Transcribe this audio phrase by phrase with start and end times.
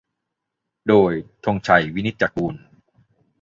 [0.87, 1.11] โดย
[1.45, 2.55] ธงชัย วินิจจะกูล